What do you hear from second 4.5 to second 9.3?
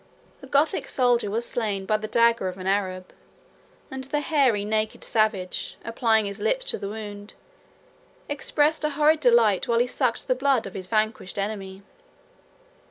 naked savage, applying his lips to the wound, expressed a horrid